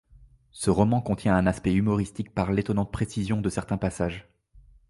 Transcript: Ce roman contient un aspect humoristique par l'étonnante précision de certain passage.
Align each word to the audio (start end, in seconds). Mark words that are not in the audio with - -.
Ce 0.49 0.71
roman 0.71 0.99
contient 0.99 1.35
un 1.37 1.45
aspect 1.45 1.73
humoristique 1.75 2.33
par 2.33 2.51
l'étonnante 2.51 2.91
précision 2.91 3.39
de 3.39 3.49
certain 3.51 3.77
passage. 3.77 4.27